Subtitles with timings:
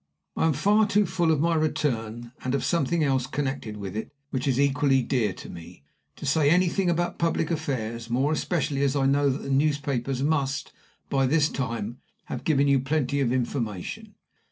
[0.35, 4.11] "I am far too full of my return, and of something else connected with it
[4.31, 5.83] which is equally dear to me,
[6.15, 10.73] to say anything about public affairs, more especially as I know that the newspapers must,
[11.11, 14.15] by this time, have given you plenty of information.